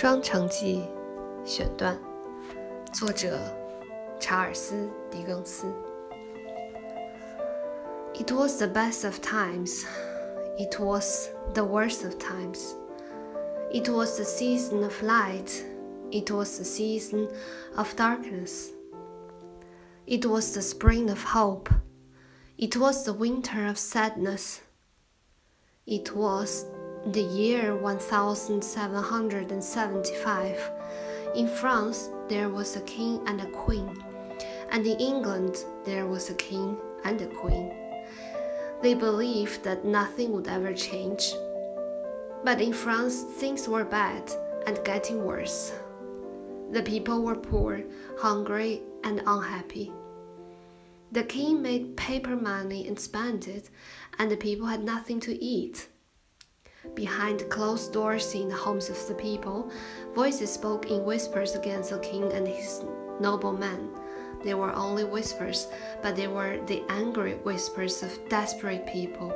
[0.00, 0.84] 双城记
[1.44, 1.98] 选段，
[2.92, 3.38] 作者
[4.18, 5.66] 查尔斯·狄更斯。
[8.14, 9.84] It was the best of times.
[10.58, 12.74] It was the worst of times.
[13.70, 15.64] It was the season of light.
[16.10, 17.28] It was the season
[17.76, 18.70] of darkness.
[20.06, 21.68] It was the spring of hope.
[22.56, 24.62] It was the winter of sadness.
[25.84, 26.64] It was
[27.07, 30.71] the year 1775.
[31.35, 33.97] In France, there was a king and a queen,
[34.69, 37.73] and in England, there was a king and a queen.
[38.83, 41.33] They believed that nothing would ever change.
[42.43, 44.31] But in France, things were bad
[44.67, 45.73] and getting worse.
[46.71, 47.81] The people were poor,
[48.19, 49.91] hungry, and unhappy.
[51.11, 53.71] The king made paper money and spent it,
[54.19, 55.87] and the people had nothing to eat.
[56.95, 59.71] Behind closed doors in the homes of the people,
[60.13, 62.83] voices spoke in whispers against the king and his
[63.19, 63.89] noblemen.
[64.43, 65.67] They were only whispers,
[66.01, 69.31] but they were the angry whispers of desperate people.